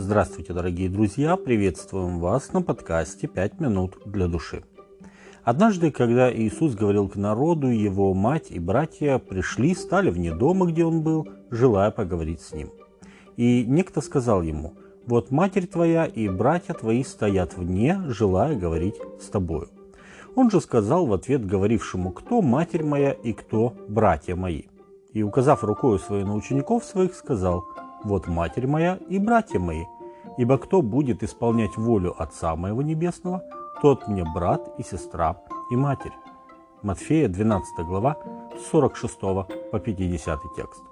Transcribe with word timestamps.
Здравствуйте, 0.00 0.52
дорогие 0.52 0.88
друзья! 0.88 1.36
Приветствуем 1.36 2.20
вас 2.20 2.52
на 2.52 2.62
подкасте 2.62 3.26
«Пять 3.26 3.58
минут 3.58 3.98
для 4.06 4.28
души». 4.28 4.62
Однажды, 5.42 5.90
когда 5.90 6.32
Иисус 6.32 6.76
говорил 6.76 7.08
к 7.08 7.16
народу, 7.16 7.66
его 7.66 8.14
мать 8.14 8.46
и 8.50 8.60
братья 8.60 9.18
пришли, 9.18 9.74
стали 9.74 10.10
вне 10.10 10.32
дома, 10.32 10.66
где 10.66 10.84
он 10.84 11.02
был, 11.02 11.26
желая 11.50 11.90
поговорить 11.90 12.40
с 12.42 12.52
ним. 12.52 12.70
И 13.36 13.64
некто 13.66 14.00
сказал 14.00 14.42
ему, 14.42 14.74
«Вот 15.04 15.32
матерь 15.32 15.66
твоя 15.66 16.06
и 16.06 16.28
братья 16.28 16.74
твои 16.74 17.02
стоят 17.02 17.56
вне, 17.56 18.00
желая 18.06 18.54
говорить 18.54 19.00
с 19.20 19.26
тобою». 19.26 19.68
Он 20.36 20.48
же 20.48 20.60
сказал 20.60 21.06
в 21.06 21.12
ответ 21.12 21.44
говорившему, 21.44 22.12
«Кто 22.12 22.40
матерь 22.40 22.84
моя 22.84 23.10
и 23.10 23.32
кто 23.32 23.74
братья 23.88 24.36
мои?» 24.36 24.62
И, 25.12 25.24
указав 25.24 25.64
рукой 25.64 25.98
своей 25.98 26.22
на 26.22 26.36
учеников 26.36 26.84
своих, 26.84 27.16
сказал– 27.16 27.64
вот 28.04 28.26
матерь 28.26 28.66
моя 28.66 28.98
и 29.08 29.18
братья 29.18 29.58
мои. 29.58 29.84
Ибо 30.36 30.58
кто 30.58 30.82
будет 30.82 31.22
исполнять 31.22 31.76
волю 31.76 32.14
Отца 32.20 32.54
моего 32.54 32.82
Небесного, 32.82 33.42
тот 33.82 34.06
мне 34.08 34.24
брат 34.24 34.72
и 34.78 34.82
сестра 34.82 35.40
и 35.70 35.76
матерь. 35.76 36.12
Матфея 36.82 37.28
12 37.28 37.84
глава 37.86 38.16
46 38.70 39.20
по 39.20 39.80
50 39.80 40.40
текст. 40.56 40.82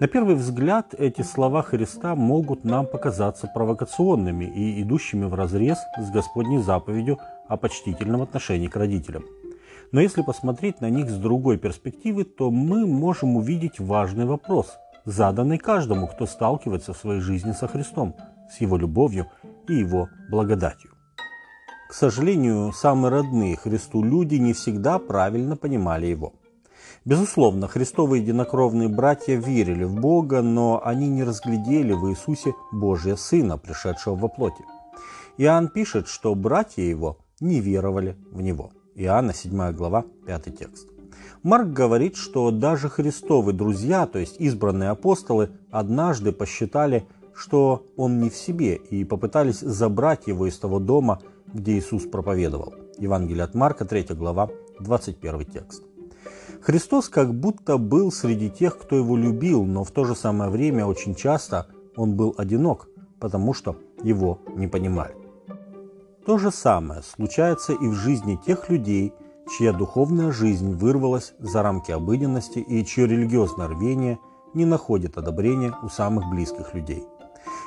На 0.00 0.08
первый 0.08 0.34
взгляд 0.34 0.94
эти 0.94 1.20
слова 1.20 1.60
Христа 1.60 2.14
могут 2.14 2.64
нам 2.64 2.86
показаться 2.86 3.50
провокационными 3.54 4.46
и 4.46 4.80
идущими 4.80 5.26
в 5.26 5.34
разрез 5.34 5.76
с 5.98 6.10
Господней 6.10 6.58
заповедью 6.58 7.18
о 7.48 7.58
почтительном 7.58 8.22
отношении 8.22 8.68
к 8.68 8.76
родителям. 8.76 9.24
Но 9.92 10.00
если 10.00 10.22
посмотреть 10.22 10.80
на 10.80 10.88
них 10.88 11.10
с 11.10 11.18
другой 11.18 11.58
перспективы, 11.58 12.24
то 12.24 12.50
мы 12.50 12.86
можем 12.86 13.36
увидеть 13.36 13.78
важный 13.78 14.24
вопрос– 14.24 14.78
заданный 15.10 15.58
каждому, 15.58 16.06
кто 16.06 16.26
сталкивается 16.26 16.92
в 16.92 16.98
своей 16.98 17.20
жизни 17.20 17.52
со 17.52 17.66
Христом, 17.68 18.14
с 18.50 18.60
Его 18.60 18.76
любовью 18.76 19.26
и 19.68 19.74
Его 19.74 20.08
благодатью. 20.30 20.90
К 21.88 21.94
сожалению, 21.94 22.72
самые 22.72 23.10
родные 23.10 23.56
Христу 23.56 24.02
люди 24.02 24.36
не 24.36 24.52
всегда 24.52 24.98
правильно 24.98 25.56
понимали 25.56 26.06
Его. 26.06 26.34
Безусловно, 27.04 27.66
христовые 27.66 28.22
единокровные 28.22 28.88
братья 28.88 29.34
верили 29.34 29.84
в 29.84 29.94
Бога, 29.94 30.42
но 30.42 30.80
они 30.84 31.08
не 31.08 31.24
разглядели 31.24 31.92
в 31.92 32.10
Иисусе 32.10 32.54
Божия 32.70 33.16
Сына, 33.16 33.58
пришедшего 33.58 34.14
во 34.14 34.28
плоти. 34.28 34.64
Иоанн 35.38 35.68
пишет, 35.68 36.08
что 36.08 36.34
братья 36.34 36.82
его 36.82 37.18
не 37.40 37.60
веровали 37.60 38.16
в 38.30 38.42
Него. 38.42 38.70
Иоанна 38.94 39.32
7 39.32 39.72
глава 39.72 40.04
5 40.26 40.58
текст. 40.58 40.99
Марк 41.42 41.68
говорит, 41.68 42.16
что 42.16 42.50
даже 42.50 42.88
христовы 42.88 43.52
друзья, 43.52 44.06
то 44.06 44.18
есть 44.18 44.36
избранные 44.40 44.90
апостолы, 44.90 45.50
однажды 45.70 46.32
посчитали, 46.32 47.06
что 47.34 47.86
он 47.96 48.20
не 48.20 48.30
в 48.30 48.36
себе, 48.36 48.74
и 48.76 49.04
попытались 49.04 49.60
забрать 49.60 50.26
его 50.26 50.46
из 50.46 50.58
того 50.58 50.78
дома, 50.78 51.20
где 51.52 51.78
Иисус 51.78 52.04
проповедовал. 52.04 52.74
Евангелие 52.98 53.44
от 53.44 53.54
Марка, 53.54 53.84
3 53.84 54.08
глава, 54.10 54.50
21 54.80 55.44
текст. 55.46 55.82
Христос 56.60 57.08
как 57.08 57.32
будто 57.32 57.78
был 57.78 58.12
среди 58.12 58.50
тех, 58.50 58.78
кто 58.78 58.96
его 58.96 59.16
любил, 59.16 59.64
но 59.64 59.84
в 59.84 59.90
то 59.90 60.04
же 60.04 60.14
самое 60.14 60.50
время 60.50 60.84
очень 60.84 61.14
часто 61.14 61.66
он 61.96 62.16
был 62.16 62.34
одинок, 62.36 62.88
потому 63.18 63.54
что 63.54 63.76
его 64.02 64.38
не 64.54 64.66
понимали. 64.66 65.14
То 66.26 66.36
же 66.36 66.50
самое 66.50 67.02
случается 67.02 67.72
и 67.72 67.88
в 67.88 67.94
жизни 67.94 68.38
тех 68.46 68.68
людей, 68.68 69.14
чья 69.50 69.72
духовная 69.72 70.30
жизнь 70.30 70.74
вырвалась 70.74 71.34
за 71.38 71.62
рамки 71.62 71.90
обыденности 71.90 72.60
и 72.60 72.84
чье 72.84 73.06
религиозное 73.06 73.68
рвение 73.68 74.18
не 74.54 74.64
находит 74.64 75.18
одобрения 75.18 75.74
у 75.82 75.88
самых 75.88 76.30
близких 76.30 76.74
людей. 76.74 77.04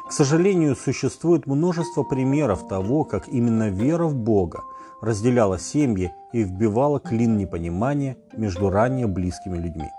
К 0.08 0.12
сожалению, 0.12 0.76
существует 0.76 1.46
множество 1.46 2.04
примеров 2.04 2.68
того, 2.68 3.04
как 3.04 3.28
именно 3.28 3.70
вера 3.70 4.06
в 4.06 4.16
Бога 4.16 4.62
разделяла 5.02 5.60
семьи 5.60 6.14
и 6.32 6.44
вбивала 6.44 7.00
клин 7.00 7.38
непонимания 7.38 8.18
между 8.38 8.70
ранее 8.70 9.08
близкими 9.08 9.58
людьми. 9.58 9.90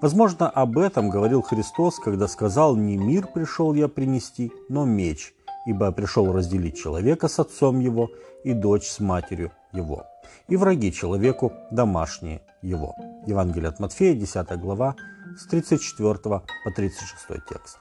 Возможно, 0.00 0.48
об 0.48 0.78
этом 0.78 1.10
говорил 1.10 1.42
Христос, 1.42 1.98
когда 1.98 2.28
сказал 2.28 2.76
«Не 2.76 2.96
мир 2.96 3.26
пришел 3.26 3.74
я 3.74 3.88
принести, 3.88 4.52
но 4.68 4.84
меч, 4.84 5.34
ибо 5.66 5.90
пришел 5.90 6.32
разделить 6.32 6.76
человека 6.76 7.28
с 7.28 7.38
отцом 7.40 7.80
его 7.80 8.10
и 8.44 8.52
дочь 8.52 8.86
с 8.86 9.00
матерью 9.00 9.50
его» 9.72 10.06
и 10.48 10.56
враги 10.56 10.92
человеку 10.92 11.52
домашние 11.70 12.42
его. 12.62 12.94
Евангелие 13.26 13.68
от 13.68 13.80
Матфея, 13.80 14.14
10 14.14 14.58
глава, 14.60 14.96
с 15.36 15.46
34 15.46 16.14
по 16.14 16.42
36 16.74 17.44
текст. 17.48 17.78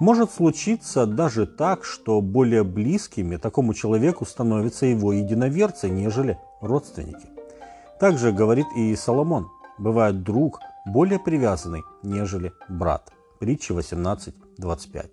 Может 0.00 0.32
случиться 0.32 1.06
даже 1.06 1.46
так, 1.46 1.84
что 1.84 2.20
более 2.20 2.64
близкими 2.64 3.36
такому 3.36 3.74
человеку 3.74 4.24
становятся 4.26 4.86
его 4.86 5.12
единоверцы, 5.12 5.88
нежели 5.88 6.38
родственники. 6.60 7.28
Также 8.00 8.32
говорит 8.32 8.66
и 8.76 8.96
Соломон, 8.96 9.48
бывает 9.78 10.24
друг 10.24 10.58
более 10.86 11.20
привязанный, 11.20 11.82
нежели 12.02 12.52
брат. 12.68 13.12
Притча 13.38 13.72
18.25. 13.72 15.10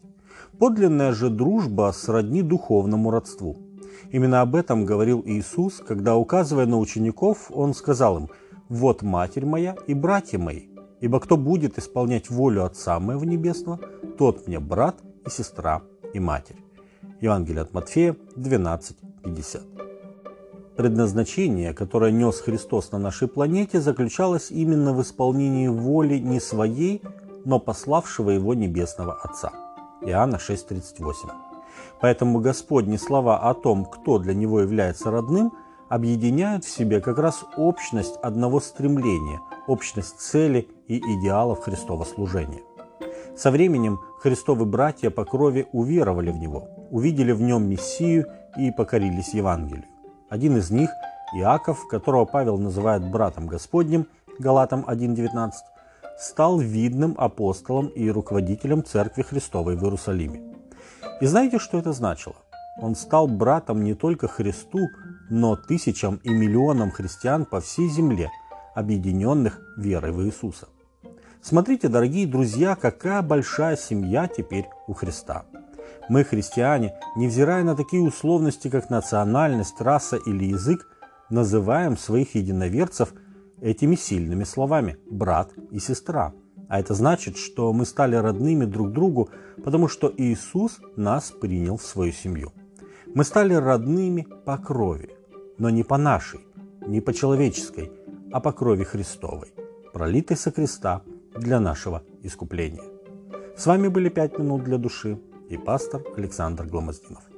Подлинная 0.58 1.14
же 1.14 1.30
дружба 1.30 1.92
сродни 1.94 2.42
духовному 2.42 3.12
родству– 3.12 3.58
Именно 4.12 4.42
об 4.42 4.56
этом 4.56 4.86
говорил 4.86 5.24
Иисус, 5.26 5.82
когда, 5.86 6.16
указывая 6.16 6.66
на 6.66 6.78
учеников, 6.78 7.52
Он 7.52 7.74
сказал 7.74 8.18
им, 8.18 8.30
«Вот 8.70 9.02
матерь 9.02 9.46
моя 9.46 9.76
и 9.88 9.94
братья 9.94 10.38
мои, 10.38 10.68
ибо 11.00 11.20
кто 11.20 11.38
будет 11.38 11.78
исполнять 11.78 12.30
волю 12.30 12.66
Отца 12.66 13.00
моего 13.00 13.24
Небесного, 13.26 13.80
тот 14.18 14.48
мне 14.48 14.60
брат 14.60 14.96
и 15.26 15.30
сестра 15.30 15.82
и 16.14 16.20
матерь». 16.20 16.58
Евангелие 17.22 17.62
от 17.62 17.74
Матфея 17.74 18.16
12:50. 18.36 19.62
Предназначение, 20.78 21.74
которое 21.74 22.12
нес 22.12 22.40
Христос 22.40 22.92
на 22.92 22.98
нашей 22.98 23.28
планете, 23.28 23.82
заключалось 23.82 24.52
именно 24.52 24.94
в 24.94 25.02
исполнении 25.02 25.68
воли 25.68 26.18
не 26.18 26.40
своей, 26.40 27.02
но 27.46 27.60
пославшего 27.60 28.32
его 28.32 28.54
Небесного 28.54 29.14
Отца. 29.14 29.52
Иоанна 30.02 30.38
6:38. 30.38 31.51
Поэтому 32.00 32.40
Господни 32.40 32.98
слова 32.98 33.40
о 33.40 33.54
том, 33.54 33.86
кто 33.86 34.18
для 34.18 34.34
него 34.34 34.62
является 34.62 35.12
родным, 35.12 35.54
объединяют 35.90 36.64
в 36.64 36.70
себе 36.70 37.02
как 37.02 37.18
раз 37.20 37.44
общность 37.58 38.16
одного 38.22 38.60
стремления, 38.62 39.42
общность 39.68 40.20
цели 40.20 40.70
и 40.88 40.98
идеалов 41.00 41.62
Христова 41.62 42.06
служения. 42.06 42.62
Со 43.36 43.52
временем 43.52 44.00
Христовы 44.22 44.66
братья 44.66 45.10
по 45.10 45.26
крови 45.26 45.68
уверовали 45.72 46.32
в 46.32 46.38
Него, 46.38 46.70
увидели 46.92 47.32
в 47.32 47.42
Нем 47.42 47.70
Мессию 47.70 48.26
и 48.58 48.72
покорились 48.72 49.34
Евангелию. 49.34 49.86
Один 50.30 50.58
из 50.58 50.72
них, 50.72 50.90
Иаков, 51.34 51.88
которого 51.88 52.26
Павел 52.26 52.58
называет 52.58 53.10
братом 53.10 53.48
Господним, 53.48 54.08
Галатам 54.40 54.86
1.19, 54.88 55.52
стал 56.18 56.60
видным 56.60 57.16
апостолом 57.18 57.88
и 57.88 58.10
руководителем 58.10 58.84
Церкви 58.86 59.24
Христовой 59.24 59.76
в 59.76 59.84
Иерусалиме. 59.84 60.51
И 61.22 61.28
знаете, 61.28 61.60
что 61.60 61.78
это 61.78 61.94
значило? 61.94 62.36
Он 62.82 62.96
стал 62.96 63.28
братом 63.28 63.84
не 63.84 63.94
только 63.94 64.28
Христу, 64.28 64.90
но 65.30 65.56
тысячам 65.56 66.16
и 66.24 66.30
миллионам 66.30 66.90
христиан 66.90 67.46
по 67.46 67.62
всей 67.62 67.90
земле, 67.90 68.32
объединенных 68.74 69.62
верой 69.78 70.14
в 70.14 70.24
Иисуса. 70.26 70.68
Смотрите, 71.44 71.90
дорогие 71.90 72.26
друзья, 72.26 72.76
какая 72.76 73.22
большая 73.22 73.78
семья 73.78 74.28
теперь 74.28 74.68
у 74.88 74.94
Христа. 74.94 75.46
Мы, 76.10 76.24
христиане, 76.24 76.96
невзирая 77.16 77.64
на 77.64 77.76
такие 77.76 78.02
условности, 78.02 78.68
как 78.70 78.90
национальность, 78.90 79.80
раса 79.80 80.18
или 80.18 80.46
язык, 80.46 80.88
называем 81.30 81.98
своих 81.98 82.34
единоверцев 82.34 83.14
этими 83.62 83.96
сильными 83.96 84.44
словами– 84.44 84.98
брат 85.12 85.52
и 85.70 85.78
сестра– 85.78 86.34
а 86.72 86.80
это 86.80 86.94
значит, 86.94 87.36
что 87.36 87.74
мы 87.74 87.86
стали 87.86 88.16
родными 88.16 88.64
друг 88.64 88.94
другу, 88.94 89.30
потому 89.62 89.90
что 89.90 90.10
Иисус 90.16 90.80
нас 90.96 91.30
принял 91.32 91.76
в 91.76 91.84
свою 91.84 92.14
семью. 92.14 92.54
Мы 93.14 93.26
стали 93.26 93.54
родными 93.54 94.26
по 94.46 94.58
крови, 94.58 95.10
но 95.58 95.70
не 95.70 95.84
по 95.84 95.98
нашей, 95.98 96.40
не 96.88 97.02
по 97.02 97.14
человеческой, 97.14 97.92
а 98.32 98.40
по 98.40 98.54
крови 98.54 98.86
Христовой, 98.86 99.54
пролитой 99.92 100.38
со 100.38 100.52
креста 100.52 101.02
для 101.36 101.60
нашего 101.60 102.04
искупления. 102.24 102.86
С 103.58 103.66
вами 103.66 103.90
были 103.90 104.08
«Пять 104.08 104.40
минут 104.40 104.64
для 104.64 104.78
души» 104.78 105.20
и 105.50 105.58
пастор 105.58 106.02
Александр 106.16 106.68
Гломоздинов. 106.68 107.31